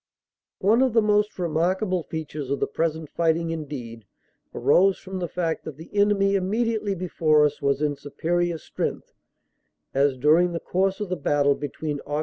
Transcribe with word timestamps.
One 0.61 0.81
of 0.81 0.93
the 0.93 1.01
most 1.03 1.37
remarkable 1.37 2.01
features 2.01 2.49
of 2.49 2.59
the 2.59 2.65
present 2.65 3.07
fighting, 3.11 3.51
indeed, 3.51 4.05
arose 4.51 4.97
from 4.97 5.19
the 5.19 5.27
fact 5.27 5.63
that 5.63 5.77
the 5.77 5.93
enemy 5.95 6.33
immediately 6.33 6.95
before 6.95 7.45
us 7.45 7.61
was 7.61 7.83
in 7.83 7.95
superior 7.95 8.57
strength, 8.57 9.13
as 9.93 10.17
during 10.17 10.53
the 10.53 10.59
course 10.59 11.01
of 11.01 11.09
the 11.09 11.15
battle 11.17 11.53
between 11.53 11.99
Aug. 12.07 12.19